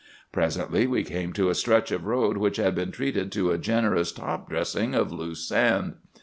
[0.31, 4.11] "Presently we came to a stretch of road which had been treated to a generous
[4.11, 5.97] top dressing of loose sand.